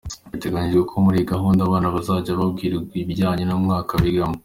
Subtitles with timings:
[0.31, 4.37] Biteganyijwe ko muri iyi gahunda abana bazajya babwirwa ibijyanye n’umwaka bigamo.